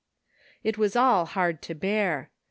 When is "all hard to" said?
0.95-1.75